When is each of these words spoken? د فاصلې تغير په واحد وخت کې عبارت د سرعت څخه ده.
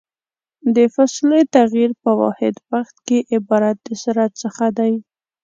د 0.75 0.77
فاصلې 0.95 1.41
تغير 1.55 1.91
په 2.03 2.11
واحد 2.21 2.55
وخت 2.71 2.95
کې 3.07 3.17
عبارت 3.35 3.75
د 3.85 3.87
سرعت 4.03 4.31
څخه 4.43 4.65
ده. 4.77 4.87